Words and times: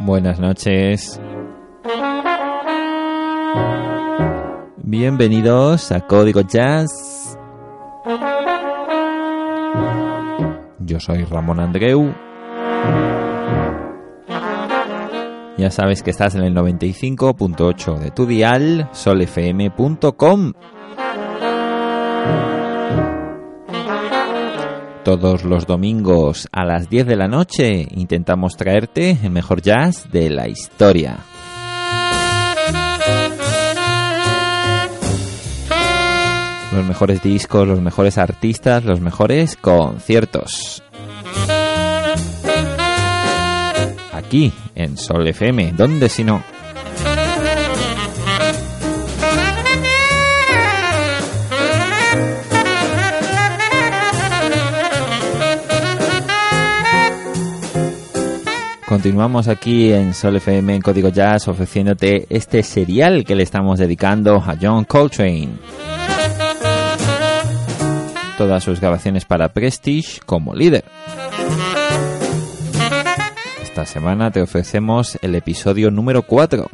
Buenas 0.00 0.38
noches. 0.38 1.18
Bienvenidos 4.76 5.90
a 5.90 6.06
Código 6.06 6.42
Jazz. 6.42 7.38
Yo 10.80 11.00
soy 11.00 11.24
Ramón 11.24 11.60
Andreu. 11.60 12.12
Ya 15.56 15.70
sabes 15.70 16.02
que 16.02 16.10
estás 16.10 16.34
en 16.34 16.42
el 16.42 16.54
95.8 16.54 17.98
de 17.98 18.10
tu 18.10 18.26
dial, 18.26 18.90
solfm.com. 18.92 20.52
Todos 25.08 25.42
los 25.42 25.66
domingos 25.66 26.48
a 26.52 26.66
las 26.66 26.90
10 26.90 27.06
de 27.06 27.16
la 27.16 27.28
noche 27.28 27.88
intentamos 27.92 28.58
traerte 28.58 29.18
el 29.22 29.30
mejor 29.30 29.62
jazz 29.62 30.06
de 30.12 30.28
la 30.28 30.48
historia. 30.48 31.20
Los 36.74 36.86
mejores 36.86 37.22
discos, 37.22 37.66
los 37.66 37.80
mejores 37.80 38.18
artistas, 38.18 38.84
los 38.84 39.00
mejores 39.00 39.56
conciertos. 39.56 40.82
Aquí, 44.12 44.52
en 44.74 44.98
Sol 44.98 45.26
FM, 45.26 45.72
¿dónde 45.72 46.10
si 46.10 46.22
no? 46.22 46.42
Continuamos 58.88 59.48
aquí 59.48 59.92
en 59.92 60.14
Sol 60.14 60.36
FM 60.36 60.76
en 60.76 60.80
Código 60.80 61.10
Jazz 61.10 61.46
ofreciéndote 61.46 62.26
este 62.30 62.62
serial 62.62 63.22
que 63.26 63.34
le 63.34 63.42
estamos 63.42 63.78
dedicando 63.78 64.36
a 64.36 64.56
John 64.58 64.84
Coltrane. 64.84 65.50
Todas 68.38 68.64
sus 68.64 68.80
grabaciones 68.80 69.26
para 69.26 69.50
Prestige 69.50 70.20
como 70.24 70.54
líder. 70.54 70.86
Esta 73.62 73.84
semana 73.84 74.30
te 74.30 74.40
ofrecemos 74.40 75.18
el 75.20 75.34
episodio 75.34 75.90
número 75.90 76.22
4. 76.22 76.70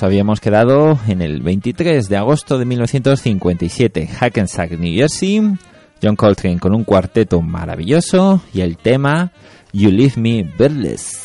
Nos 0.00 0.06
habíamos 0.06 0.40
quedado 0.40 0.98
en 1.08 1.20
el 1.20 1.42
23 1.42 2.08
de 2.08 2.16
agosto 2.16 2.56
de 2.56 2.64
1957, 2.64 4.06
Hackensack, 4.06 4.70
New 4.78 4.94
Jersey, 4.94 5.42
John 6.02 6.16
Coltrane 6.16 6.58
con 6.58 6.74
un 6.74 6.84
cuarteto 6.84 7.42
maravilloso. 7.42 8.40
Y 8.54 8.62
el 8.62 8.78
tema 8.78 9.30
You 9.74 9.90
Leave 9.90 10.14
Me 10.16 10.42
Birdless. 10.42 11.19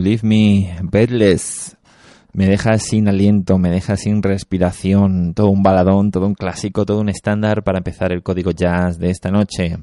Leave 0.00 0.20
Me 0.22 0.76
Bedless. 0.82 1.76
Me 2.32 2.46
deja 2.46 2.78
sin 2.78 3.08
aliento, 3.08 3.58
me 3.58 3.70
deja 3.70 3.96
sin 3.96 4.22
respiración. 4.22 5.34
Todo 5.34 5.50
un 5.50 5.62
baladón, 5.62 6.10
todo 6.10 6.26
un 6.26 6.34
clásico, 6.34 6.86
todo 6.86 7.00
un 7.00 7.08
estándar 7.08 7.64
para 7.64 7.78
empezar 7.78 8.12
el 8.12 8.22
código 8.22 8.52
jazz 8.52 8.98
de 8.98 9.10
esta 9.10 9.30
noche. 9.30 9.78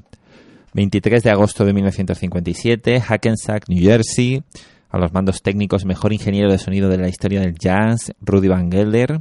23 0.74 1.22
de 1.22 1.30
agosto 1.30 1.64
de 1.64 1.72
1957, 1.72 3.00
Hackensack, 3.00 3.68
New 3.68 3.82
Jersey. 3.82 4.42
A 4.90 4.98
los 4.98 5.12
mandos 5.12 5.42
técnicos, 5.42 5.84
mejor 5.84 6.12
ingeniero 6.12 6.50
de 6.50 6.58
sonido 6.58 6.88
de 6.88 6.98
la 6.98 7.08
historia 7.08 7.40
del 7.40 7.54
jazz, 7.54 8.12
Rudy 8.20 8.48
Van 8.48 8.70
Gelder. 8.70 9.20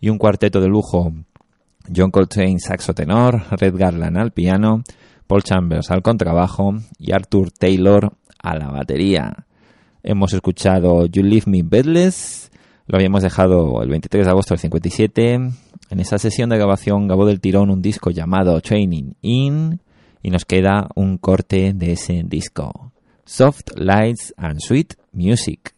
Y 0.00 0.08
un 0.08 0.18
cuarteto 0.18 0.60
de 0.60 0.68
lujo. 0.68 1.12
John 1.94 2.10
Coltrane, 2.10 2.58
saxo 2.58 2.94
tenor, 2.94 3.42
Red 3.50 3.76
Garland 3.76 4.16
al 4.16 4.32
piano, 4.32 4.82
Paul 5.26 5.42
Chambers 5.42 5.90
al 5.90 6.02
contrabajo 6.02 6.74
y 6.98 7.12
Arthur 7.12 7.50
Taylor 7.50 8.12
a 8.42 8.56
la 8.56 8.68
batería. 8.68 9.46
Hemos 10.04 10.32
escuchado 10.32 11.06
You 11.06 11.22
Leave 11.22 11.44
Me 11.46 11.62
Bedless, 11.62 12.50
lo 12.86 12.96
habíamos 12.96 13.22
dejado 13.22 13.82
el 13.82 13.88
23 13.88 14.26
de 14.26 14.30
agosto 14.30 14.54
del 14.54 14.60
57. 14.60 15.34
En 15.34 16.00
esa 16.00 16.18
sesión 16.18 16.50
de 16.50 16.56
grabación 16.56 17.06
grabó 17.06 17.24
del 17.26 17.40
tirón 17.40 17.70
un 17.70 17.80
disco 17.80 18.10
llamado 18.10 18.60
Training 18.60 19.12
In 19.22 19.80
y 20.22 20.30
nos 20.30 20.44
queda 20.44 20.88
un 20.96 21.18
corte 21.18 21.72
de 21.72 21.92
ese 21.92 22.22
disco. 22.24 22.92
Soft 23.24 23.68
Lights 23.76 24.34
and 24.36 24.60
Sweet 24.60 24.94
Music. 25.12 25.72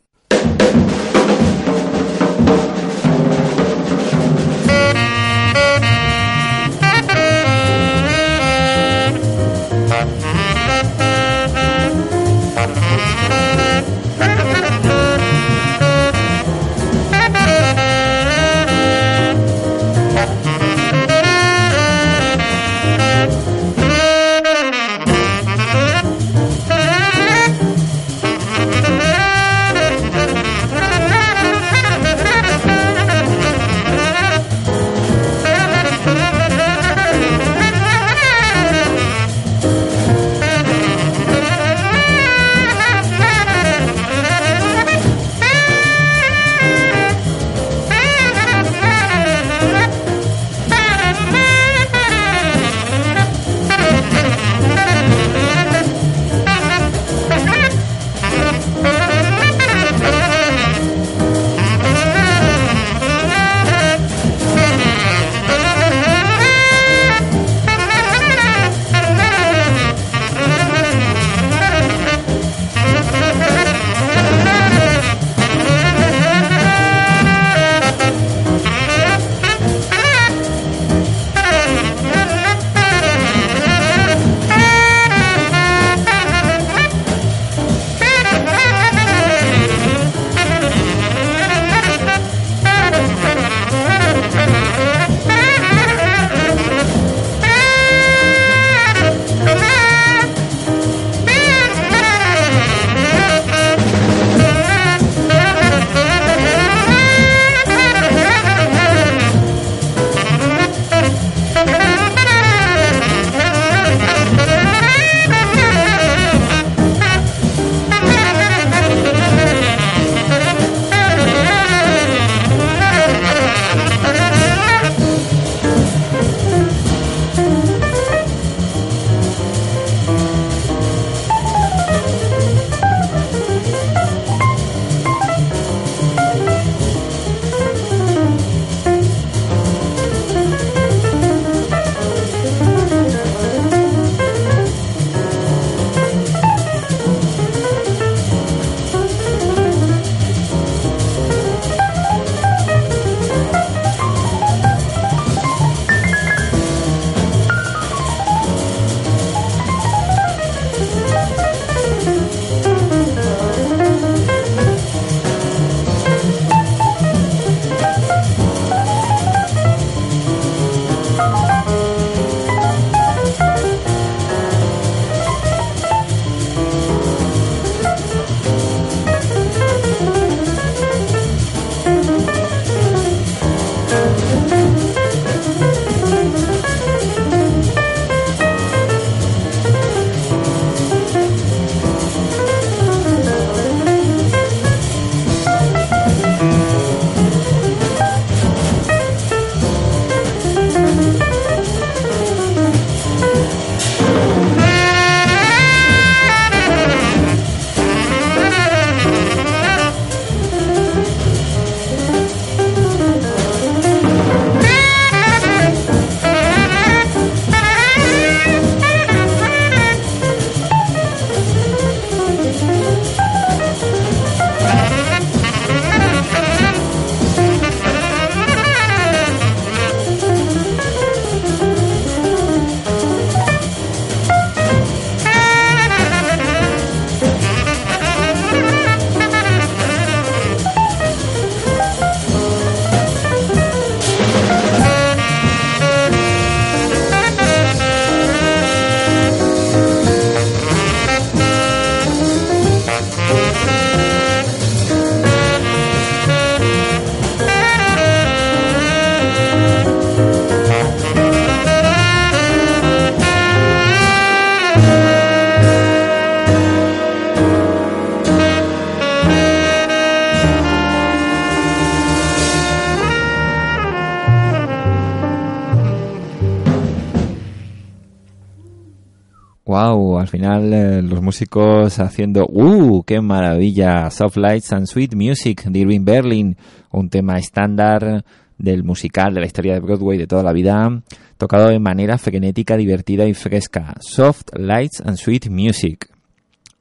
Al 279.85 280.29
final 280.29 280.73
eh, 280.73 281.03
los 281.03 281.21
músicos 281.21 281.99
haciendo 281.99 282.47
¡Uh! 282.49 283.03
¡Qué 283.03 283.21
maravilla! 283.21 284.11
Soft 284.11 284.38
Lights 284.38 284.73
and 284.73 284.87
Sweet 284.87 285.14
Music 285.14 285.64
de 285.64 285.81
Irving 285.81 286.07
Berlin, 286.07 286.57
un 286.91 287.11
tema 287.11 287.37
estándar 287.38 288.25
del 288.57 288.83
musical 288.83 289.35
de 289.35 289.41
la 289.41 289.47
historia 289.47 289.75
de 289.75 289.81
Broadway 289.81 290.17
de 290.17 290.26
toda 290.26 290.43
la 290.43 290.55
vida, 290.55 291.03
tocado 291.37 291.69
de 291.69 291.79
manera 291.81 292.17
frenética, 292.17 292.79
divertida 292.79 293.26
y 293.26 293.35
fresca. 293.35 293.93
Soft 294.00 294.57
Lights 294.57 295.03
and 295.05 295.19
Sweet 295.19 295.50
Music. 295.50 296.09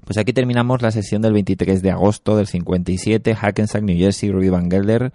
Pues 0.06 0.18
aquí 0.18 0.32
terminamos 0.32 0.82
la 0.82 0.92
sesión 0.92 1.22
del 1.22 1.34
23 1.34 1.82
de 1.82 1.92
agosto 1.92 2.38
del 2.38 2.48
57, 2.48 3.36
Hackensack, 3.36 3.84
New 3.84 3.98
Jersey, 3.98 4.32
Rudy 4.32 4.48
Van 4.48 4.72
Gelder 4.72 5.12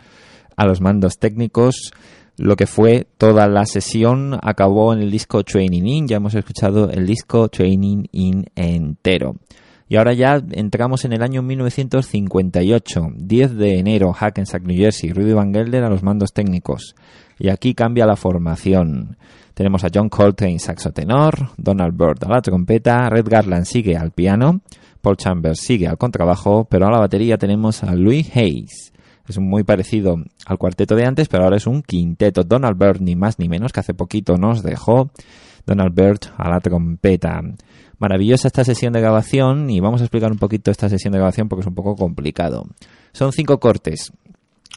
a 0.57 0.67
los 0.67 0.83
mandos 0.83 1.19
técnicos. 1.19 1.95
Lo 2.39 2.55
que 2.55 2.67
fue 2.67 3.09
toda 3.19 3.49
la 3.49 3.67
sesión 3.67 4.39
acabó 4.41 4.93
en 4.93 5.01
el 5.01 5.11
disco 5.11 5.43
Training 5.43 5.83
In. 5.83 6.07
Ya 6.07 6.19
hemos 6.19 6.37
escuchado 6.37 6.89
el 6.89 7.05
disco 7.05 7.49
Training 7.49 8.05
In 8.13 8.47
entero. 8.55 9.35
Y 9.89 9.97
ahora 9.97 10.13
ya 10.13 10.41
entramos 10.53 11.05
en 11.05 11.15
el 11.15 11.23
año 11.23 11.43
1958, 11.43 13.09
10 13.17 13.57
de 13.57 13.79
enero, 13.79 14.13
Hackensack, 14.13 14.63
New 14.63 14.77
Jersey, 14.77 15.13
Rudy 15.13 15.33
Van 15.33 15.53
Gelder 15.53 15.83
a 15.83 15.91
los 15.91 16.05
mandos 16.05 16.33
técnicos. 16.33 16.95
Y 17.41 17.49
aquí 17.49 17.75
cambia 17.75 18.07
la 18.07 18.15
formación. 18.15 19.17
Tenemos 19.55 19.83
a 19.83 19.89
John 19.93 20.09
Coltrane, 20.09 20.61
saxo 20.61 20.93
tenor, 20.93 21.51
Donald 21.57 21.97
Byrd 21.97 22.23
a 22.25 22.29
la 22.29 22.43
trompeta, 22.43 23.09
Red 23.09 23.27
Garland 23.29 23.65
sigue 23.65 23.97
al 23.97 24.13
piano, 24.13 24.61
Paul 25.01 25.17
Chambers 25.17 25.59
sigue 25.59 25.89
al 25.89 25.99
contrabajo, 25.99 26.67
pero 26.71 26.87
a 26.87 26.93
la 26.93 27.01
batería 27.01 27.37
tenemos 27.37 27.83
a 27.83 27.95
Louis 27.97 28.31
Hayes. 28.37 28.93
Es 29.29 29.39
muy 29.39 29.63
parecido 29.63 30.17
al 30.47 30.59
cuarteto 30.59 30.97
de 30.97 31.05
antes, 31.05 31.29
pero 31.29 31.45
ahora 31.45 31.57
es 31.57 31.67
un 31.67 31.83
quinteto. 31.83 32.45
Donald 32.45 32.79
Byrd, 32.79 33.01
ni 33.01 33.15
más 33.15 33.39
ni 33.39 33.49
menos, 33.49 33.73
que 33.73 33.81
hace 33.81 33.95
poquito 33.95 34.37
nos 34.37 34.63
dejó. 34.63 35.11
Donald 35.67 35.95
Byrd 35.95 36.33
a 36.37 36.49
la 36.49 36.61
trompeta. 36.61 37.43
Maravillosa 37.99 38.49
esta 38.49 38.65
sesión 38.65 38.93
de 38.93 39.01
grabación 39.01 39.69
y 39.69 39.81
vamos 39.81 40.01
a 40.01 40.05
explicar 40.05 40.33
un 40.33 40.39
poquito 40.39 40.71
esta 40.71 40.89
sesión 40.89 41.13
de 41.13 41.19
grabación 41.19 41.49
porque 41.49 41.61
es 41.61 41.67
un 41.67 41.75
poco 41.75 41.95
complicado. 41.95 42.67
Son 43.13 43.33
cinco 43.33 43.59
cortes. 43.59 44.13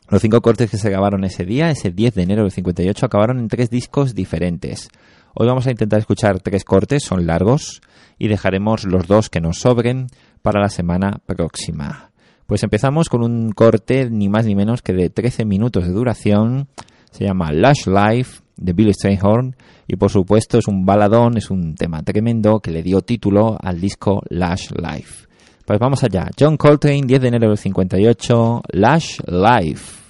Los 0.10 0.22
cinco 0.22 0.42
cortes 0.42 0.70
que 0.70 0.78
se 0.78 0.90
grabaron 0.90 1.24
ese 1.24 1.46
día, 1.46 1.70
ese 1.70 1.92
10 1.92 2.16
de 2.16 2.24
enero 2.24 2.42
del 2.42 2.52
58, 2.52 3.06
acabaron 3.06 3.40
en 3.40 3.48
tres 3.48 3.70
discos 3.70 4.14
diferentes. 4.14 4.90
Hoy 5.34 5.48
vamos 5.48 5.68
a 5.68 5.72
intentar 5.72 6.00
escuchar 6.00 6.42
tres 6.42 6.66
cortes, 6.66 7.04
son 7.06 7.26
largos, 7.26 7.82
y 8.20 8.28
dejaremos 8.28 8.84
los 8.84 9.08
dos 9.08 9.30
que 9.30 9.40
nos 9.40 9.60
sobren 9.60 10.08
para 10.42 10.60
la 10.60 10.68
semana 10.68 11.22
próxima. 11.26 12.11
Pues 12.52 12.64
empezamos 12.64 13.08
con 13.08 13.24
un 13.24 13.54
corte 13.54 14.10
ni 14.10 14.28
más 14.28 14.46
ni 14.46 14.56
menos 14.56 14.82
que 14.82 14.92
de 14.92 15.10
13 15.10 15.46
minutos 15.46 15.88
de 15.88 15.94
duración. 15.94 16.68
Se 17.10 17.24
llama 17.24 17.54
Lush 17.54 17.88
Life 17.88 18.42
de 18.58 18.74
Billy 18.74 18.94
Strayhorn 18.94 19.56
y 19.88 19.96
por 19.96 20.10
supuesto 20.10 20.58
es 20.58 20.68
un 20.68 20.86
baladón, 20.86 21.38
es 21.38 21.50
un 21.50 21.76
tema 21.76 22.04
tremendo 22.04 22.60
que 22.60 22.72
le 22.72 22.84
dio 22.84 23.00
título 23.04 23.58
al 23.58 23.80
disco 23.80 24.22
Lush 24.30 24.70
Life. 24.72 25.30
Pues 25.66 25.80
vamos 25.80 26.04
allá. 26.04 26.30
John 26.38 26.58
Coltrane, 26.58 27.04
10 27.06 27.22
de 27.22 27.28
enero 27.30 27.48
del 27.48 27.58
58, 27.58 28.64
Lush 28.74 29.20
Life. 29.28 30.02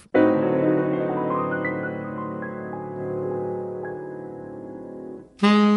Thank 5.38 5.71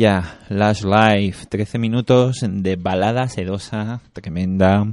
maravilla. 0.00 0.38
Last 0.48 0.84
Life, 0.84 1.46
13 1.46 1.78
minutos 1.78 2.38
de 2.42 2.76
balada 2.76 3.28
sedosa, 3.28 4.00
tremenda. 4.12 4.86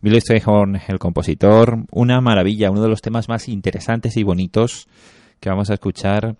Billy 0.00 0.20
Strayhorn, 0.20 0.80
el 0.86 0.98
compositor, 0.98 1.84
una 1.90 2.20
maravilla, 2.20 2.70
uno 2.70 2.82
de 2.82 2.88
los 2.88 3.00
temas 3.00 3.28
más 3.28 3.48
interesantes 3.48 4.16
y 4.16 4.22
bonitos 4.22 4.86
que 5.40 5.48
vamos 5.48 5.70
a 5.70 5.74
escuchar 5.74 6.36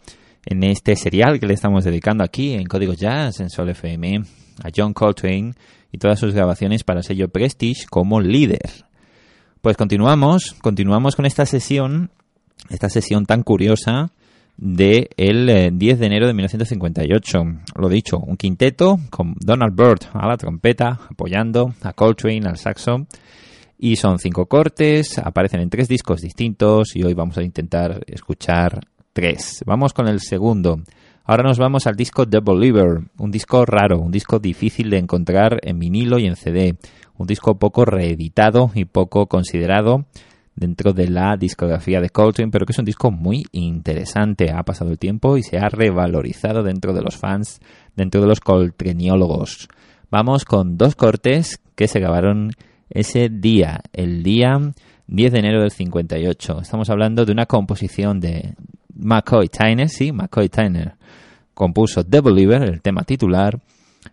en 0.46 0.62
este 0.62 0.96
serial 0.96 1.40
que 1.40 1.46
le 1.46 1.54
estamos 1.54 1.84
dedicando 1.84 2.22
aquí 2.22 2.54
en 2.54 2.66
Código 2.66 2.92
Jazz, 2.92 3.40
en 3.40 3.50
Sol 3.50 3.70
FM, 3.70 4.22
a 4.62 4.68
John 4.74 4.92
Coltrane 4.92 5.54
y 5.90 5.98
todas 5.98 6.20
sus 6.20 6.34
grabaciones 6.34 6.84
para 6.84 7.00
el 7.00 7.04
sello 7.04 7.28
Prestige 7.28 7.86
como 7.90 8.20
líder. 8.20 8.84
Pues 9.60 9.76
continuamos, 9.76 10.54
continuamos 10.60 11.16
con 11.16 11.26
esta 11.26 11.46
sesión, 11.46 12.10
esta 12.68 12.90
sesión 12.90 13.24
tan 13.26 13.42
curiosa 13.42 14.12
de 14.56 15.10
el 15.16 15.78
10 15.78 15.96
eh, 15.96 15.98
de 15.98 16.06
enero 16.06 16.26
de 16.26 16.34
1958. 16.34 17.44
Lo 17.76 17.88
dicho, 17.88 18.18
un 18.18 18.36
quinteto 18.36 18.98
con 19.10 19.34
Donald 19.40 19.74
Byrd 19.74 20.08
a 20.12 20.26
la 20.26 20.36
trompeta, 20.36 21.00
apoyando 21.10 21.74
a 21.82 21.92
Coltrane 21.92 22.46
al 22.46 22.56
saxo. 22.56 23.06
Y 23.78 23.96
son 23.96 24.18
cinco 24.18 24.46
cortes, 24.46 25.18
aparecen 25.18 25.60
en 25.60 25.68
tres 25.68 25.88
discos 25.88 26.20
distintos 26.20 26.94
y 26.94 27.02
hoy 27.02 27.12
vamos 27.12 27.36
a 27.38 27.42
intentar 27.42 28.02
escuchar 28.06 28.80
tres. 29.12 29.62
Vamos 29.66 29.92
con 29.92 30.08
el 30.08 30.20
segundo. 30.20 30.80
Ahora 31.24 31.42
nos 31.42 31.58
vamos 31.58 31.86
al 31.86 31.96
disco 31.96 32.28
The 32.28 32.40
Believer, 32.40 33.00
un 33.18 33.30
disco 33.30 33.64
raro, 33.64 33.98
un 33.98 34.12
disco 34.12 34.38
difícil 34.38 34.90
de 34.90 34.98
encontrar 34.98 35.58
en 35.62 35.78
vinilo 35.78 36.18
y 36.18 36.26
en 36.26 36.36
CD, 36.36 36.76
un 37.16 37.26
disco 37.26 37.58
poco 37.58 37.84
reeditado 37.84 38.70
y 38.74 38.84
poco 38.84 39.26
considerado 39.26 40.04
dentro 40.56 40.92
de 40.92 41.08
la 41.08 41.36
discografía 41.36 42.00
de 42.00 42.10
Coltrane, 42.10 42.50
pero 42.50 42.66
que 42.66 42.72
es 42.72 42.78
un 42.78 42.84
disco 42.84 43.10
muy 43.10 43.44
interesante. 43.52 44.50
Ha 44.50 44.62
pasado 44.62 44.90
el 44.90 44.98
tiempo 44.98 45.36
y 45.36 45.42
se 45.42 45.58
ha 45.58 45.68
revalorizado 45.68 46.62
dentro 46.62 46.92
de 46.92 47.02
los 47.02 47.16
fans, 47.16 47.60
dentro 47.96 48.20
de 48.20 48.28
los 48.28 48.40
coltraniólogos. 48.40 49.68
Vamos 50.10 50.44
con 50.44 50.76
dos 50.76 50.94
cortes 50.94 51.60
que 51.74 51.88
se 51.88 52.00
grabaron 52.00 52.52
ese 52.90 53.28
día, 53.28 53.80
el 53.92 54.22
día 54.22 54.58
10 55.06 55.32
de 55.32 55.38
enero 55.38 55.60
del 55.60 55.70
58. 55.70 56.60
Estamos 56.60 56.88
hablando 56.90 57.24
de 57.24 57.32
una 57.32 57.46
composición 57.46 58.20
de 58.20 58.54
McCoy 58.94 59.48
Tyner, 59.48 59.88
sí, 59.88 60.12
McCoy 60.12 60.48
Tyner 60.48 60.94
compuso 61.54 62.04
The 62.04 62.20
Believer, 62.20 62.62
el 62.62 62.82
tema 62.82 63.04
titular, 63.04 63.58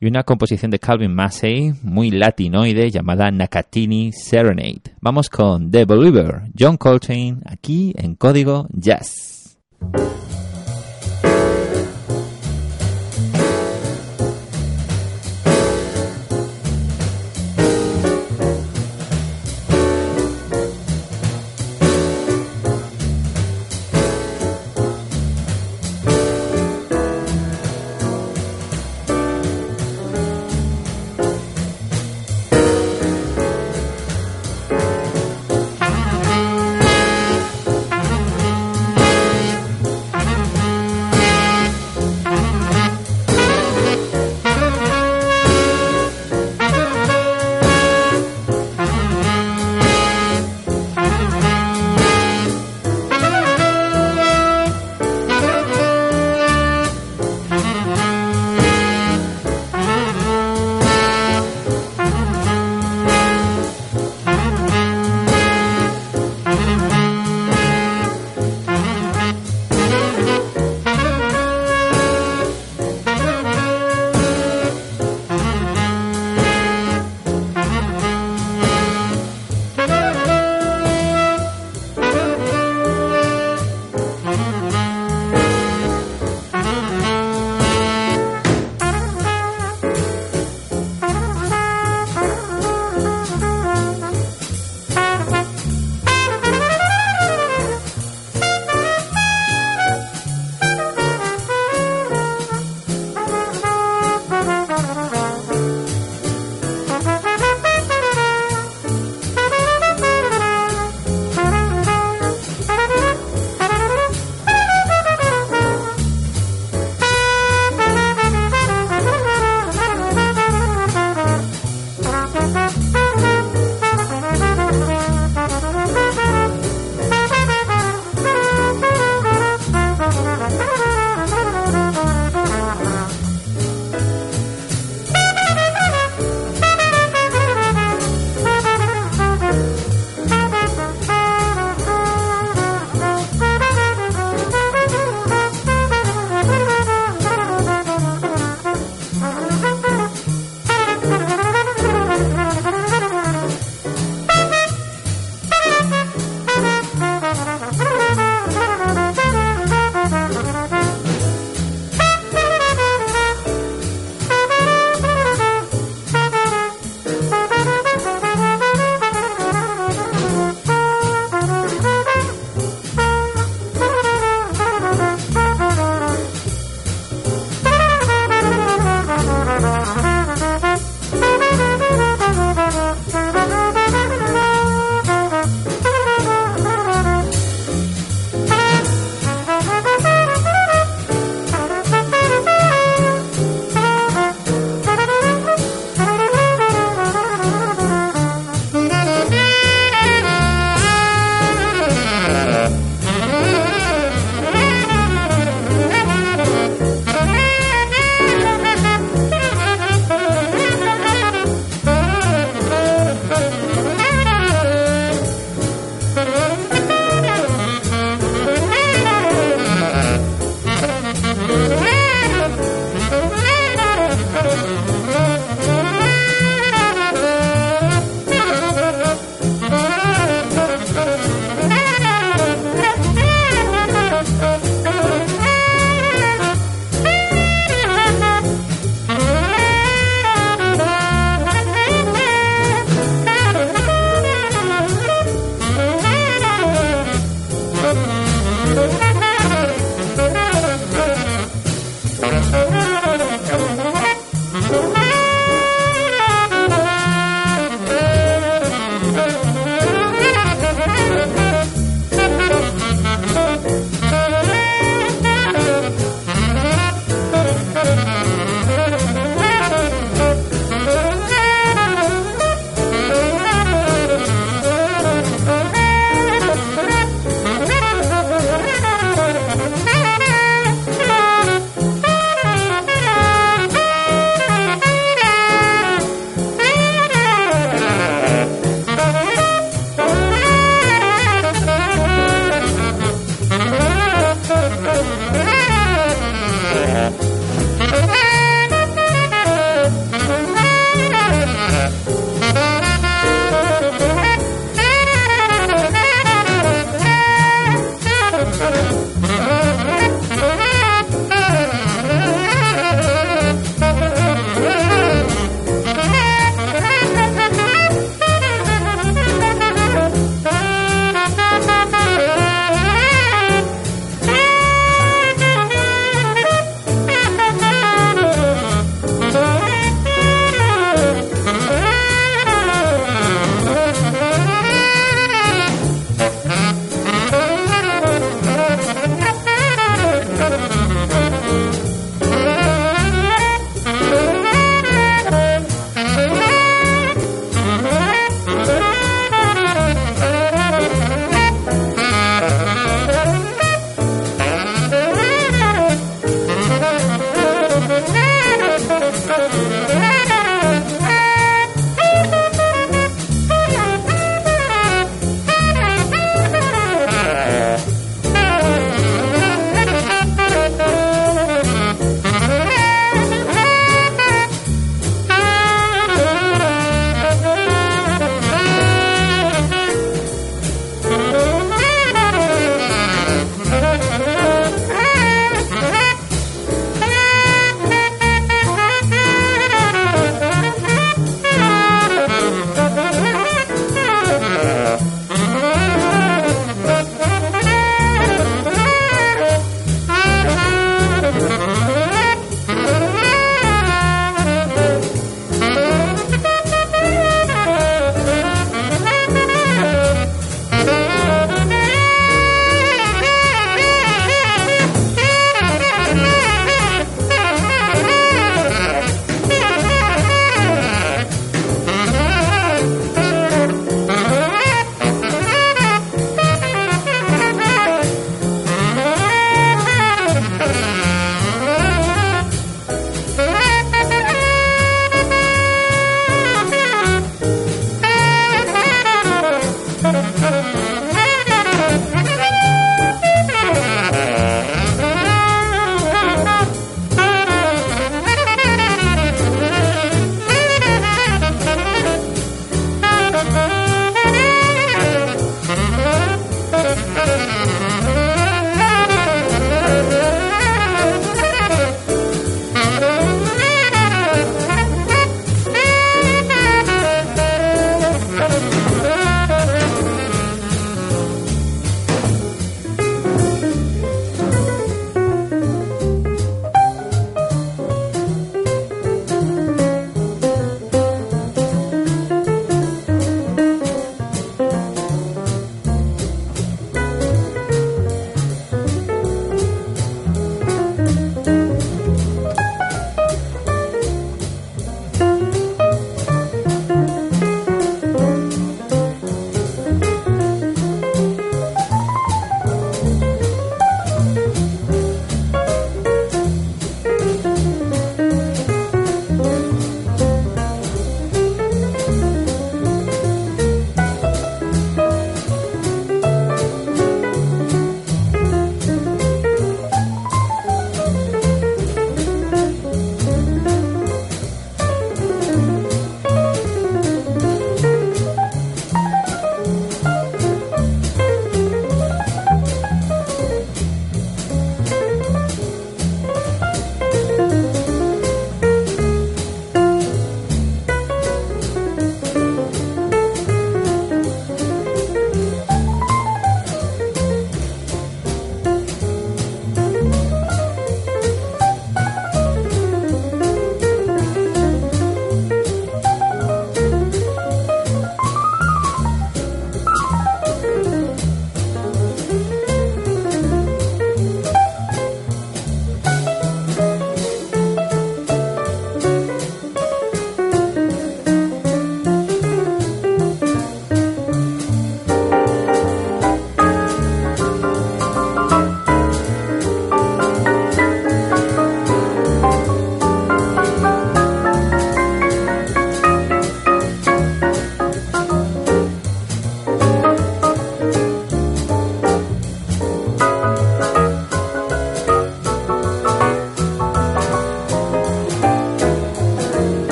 y 0.00 0.06
una 0.06 0.22
composición 0.24 0.70
de 0.70 0.78
Calvin 0.78 1.14
Massey 1.14 1.74
muy 1.82 2.10
latinoide 2.10 2.90
llamada 2.90 3.30
Nakatini 3.30 4.12
Serenade. 4.12 4.82
Vamos 5.00 5.28
con 5.28 5.70
The 5.70 5.84
Believer, 5.84 6.42
John 6.58 6.76
Coltrane, 6.76 7.38
aquí 7.46 7.92
en 7.96 8.14
Código 8.14 8.66
Jazz. 8.72 9.58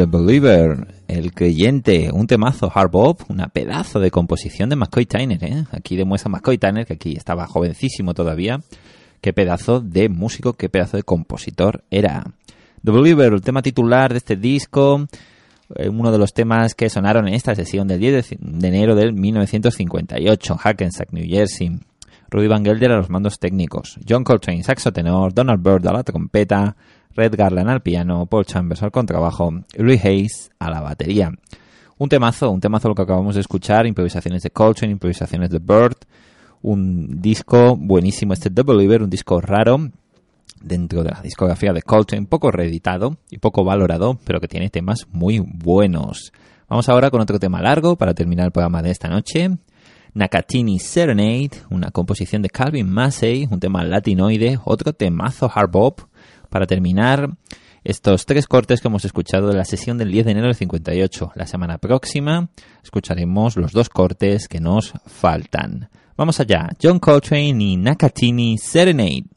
The 0.00 0.06
Believer, 0.06 0.86
El 1.08 1.34
Creyente, 1.34 2.08
un 2.10 2.26
temazo 2.26 2.72
hard 2.74 2.90
bop, 2.90 3.20
una 3.28 3.48
pedazo 3.48 4.00
de 4.00 4.10
composición 4.10 4.70
de 4.70 4.76
McCoy 4.76 5.04
Tyner, 5.04 5.44
¿eh? 5.44 5.66
Aquí 5.72 5.94
demuestra 5.94 6.30
McCoy 6.30 6.56
Tyner, 6.56 6.86
que 6.86 6.94
aquí 6.94 7.12
estaba 7.18 7.46
jovencísimo 7.46 8.14
todavía, 8.14 8.62
qué 9.20 9.34
pedazo 9.34 9.80
de 9.80 10.08
músico, 10.08 10.54
qué 10.54 10.70
pedazo 10.70 10.96
de 10.96 11.02
compositor 11.02 11.84
era. 11.90 12.24
The 12.82 12.92
Believer, 12.92 13.34
el 13.34 13.42
tema 13.42 13.60
titular 13.60 14.12
de 14.12 14.16
este 14.16 14.36
disco, 14.36 15.06
eh, 15.74 15.90
uno 15.90 16.10
de 16.10 16.16
los 16.16 16.32
temas 16.32 16.74
que 16.74 16.88
sonaron 16.88 17.28
en 17.28 17.34
esta 17.34 17.54
sesión 17.54 17.86
del 17.86 18.00
10 18.00 18.36
de 18.40 18.68
enero 18.68 18.94
del 18.94 19.12
1958, 19.12 20.56
Hackensack, 20.56 21.12
New 21.12 21.26
Jersey. 21.28 21.78
Rudy 22.30 22.46
Van 22.46 22.64
Gelder 22.64 22.92
a 22.92 22.96
los 22.96 23.10
mandos 23.10 23.38
técnicos, 23.38 23.98
John 24.08 24.22
Coltrane 24.22 24.62
saxo 24.62 24.92
tenor, 24.92 25.34
Donald 25.34 25.60
Byrd 25.60 25.88
a 25.88 25.92
la 25.92 26.04
trompeta, 26.04 26.76
Red 27.14 27.34
Garland 27.36 27.70
al 27.70 27.82
piano, 27.82 28.26
Paul 28.26 28.46
Chambers 28.46 28.82
al 28.82 28.90
contrabajo 28.90 29.52
Louis 29.76 30.04
Hayes 30.04 30.50
a 30.58 30.70
la 30.70 30.80
batería. 30.80 31.32
Un 31.98 32.08
temazo, 32.08 32.50
un 32.50 32.60
temazo 32.60 32.88
lo 32.88 32.94
que 32.94 33.02
acabamos 33.02 33.34
de 33.34 33.42
escuchar, 33.42 33.86
improvisaciones 33.86 34.42
de 34.42 34.50
Coltrane, 34.50 34.92
improvisaciones 34.92 35.50
de 35.50 35.58
Bird, 35.58 35.96
un 36.62 37.20
disco 37.20 37.76
buenísimo 37.76 38.32
este 38.32 38.50
Double 38.50 38.74
Believer, 38.74 39.02
un 39.02 39.10
disco 39.10 39.40
raro 39.40 39.90
dentro 40.62 41.02
de 41.02 41.10
la 41.10 41.20
discografía 41.20 41.72
de 41.72 41.82
Coltrane, 41.82 42.26
poco 42.26 42.50
reeditado 42.50 43.16
y 43.30 43.38
poco 43.38 43.64
valorado, 43.64 44.18
pero 44.24 44.40
que 44.40 44.48
tiene 44.48 44.70
temas 44.70 45.06
muy 45.10 45.40
buenos. 45.40 46.32
Vamos 46.68 46.88
ahora 46.88 47.10
con 47.10 47.20
otro 47.20 47.38
tema 47.38 47.60
largo 47.60 47.96
para 47.96 48.14
terminar 48.14 48.46
el 48.46 48.52
programa 48.52 48.82
de 48.82 48.90
esta 48.90 49.08
noche. 49.08 49.50
Nakatini 50.14 50.78
Serenade, 50.78 51.50
una 51.70 51.90
composición 51.90 52.42
de 52.42 52.50
Calvin 52.50 52.88
Massey, 52.88 53.48
un 53.50 53.60
tema 53.60 53.84
latinoide, 53.84 54.58
otro 54.64 54.92
temazo 54.92 55.50
hard 55.52 55.70
bop 55.70 56.00
para 56.50 56.66
terminar 56.66 57.30
estos 57.82 58.26
tres 58.26 58.46
cortes 58.46 58.80
que 58.80 58.88
hemos 58.88 59.04
escuchado 59.04 59.48
de 59.48 59.54
la 59.54 59.64
sesión 59.64 59.96
del 59.96 60.12
10 60.12 60.26
de 60.26 60.32
enero 60.32 60.46
del 60.48 60.54
58. 60.54 61.32
La 61.34 61.46
semana 61.46 61.78
próxima 61.78 62.50
escucharemos 62.82 63.56
los 63.56 63.72
dos 63.72 63.88
cortes 63.88 64.48
que 64.48 64.60
nos 64.60 64.92
faltan. 65.06 65.88
Vamos 66.16 66.38
allá, 66.40 66.68
John 66.82 66.98
Coltrane 66.98 67.64
y 67.64 67.76
Nakatini 67.78 68.58
Serenade. 68.58 69.29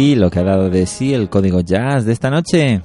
Aquí 0.00 0.14
lo 0.14 0.30
que 0.30 0.38
ha 0.38 0.44
dado 0.44 0.70
de 0.70 0.86
sí 0.86 1.12
el 1.12 1.28
código 1.28 1.60
jazz 1.60 2.06
de 2.06 2.12
esta 2.14 2.30
noche. 2.30 2.80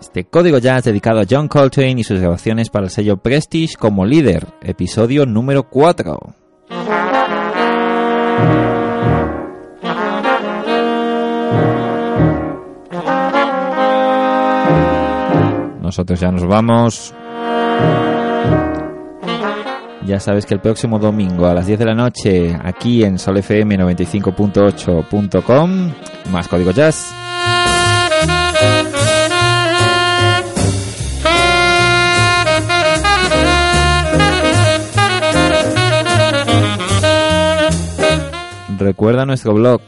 Este 0.00 0.24
código 0.24 0.56
jazz 0.56 0.84
dedicado 0.84 1.20
a 1.20 1.24
John 1.28 1.46
Coltrane 1.46 2.00
y 2.00 2.04
sus 2.04 2.18
grabaciones 2.18 2.70
para 2.70 2.86
el 2.86 2.90
sello 2.90 3.18
Prestige 3.18 3.76
como 3.76 4.06
líder, 4.06 4.46
episodio 4.62 5.26
número 5.26 5.64
4. 5.64 6.18
Nosotros 15.82 16.18
ya 16.18 16.32
nos 16.32 16.46
vamos. 16.46 17.12
Ya 20.06 20.18
sabes 20.18 20.46
que 20.46 20.54
el 20.54 20.60
próximo 20.60 20.98
domingo 20.98 21.46
a 21.46 21.54
las 21.54 21.66
10 21.66 21.78
de 21.78 21.84
la 21.84 21.94
noche, 21.94 22.58
aquí 22.62 23.04
en 23.04 23.18
solfm 23.18 23.76
95.8.com, 23.76 25.92
más 26.32 26.48
código 26.48 26.72
jazz. 26.72 27.12
Recuerda 38.78 39.24
nuestro 39.24 39.54
blog 39.54 39.80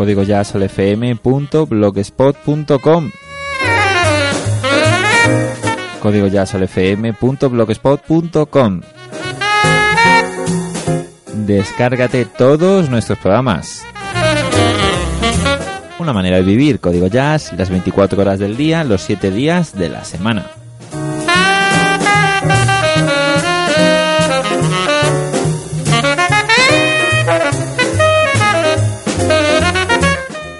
código 0.00 0.22
jazzolfm.blogspot.com 0.22 3.10
código 6.00 6.26
jazzolfm.blogspot.com 6.26 8.80
Descárgate 11.46 12.24
todos 12.24 12.90
nuestros 12.90 13.18
programas. 13.18 13.84
Una 15.98 16.12
manera 16.12 16.36
de 16.36 16.42
vivir, 16.42 16.78
código 16.80 17.08
jazz, 17.08 17.52
las 17.56 17.70
24 17.70 18.20
horas 18.20 18.38
del 18.38 18.56
día, 18.56 18.84
los 18.84 19.02
7 19.02 19.30
días 19.30 19.76
de 19.76 19.88
la 19.88 20.04
semana. 20.04 20.46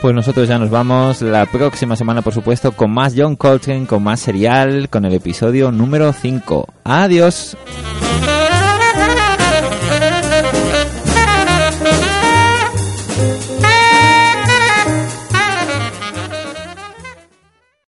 Pues 0.00 0.14
nosotros 0.14 0.48
ya 0.48 0.58
nos 0.58 0.70
vamos 0.70 1.20
la 1.20 1.44
próxima 1.44 1.94
semana, 1.94 2.22
por 2.22 2.32
supuesto, 2.32 2.72
con 2.72 2.90
más 2.90 3.12
John 3.14 3.36
Coltrane, 3.36 3.86
con 3.86 4.02
más 4.02 4.20
serial, 4.20 4.88
con 4.88 5.04
el 5.04 5.12
episodio 5.12 5.70
número 5.70 6.14
5. 6.14 6.66
Adiós. 6.84 7.54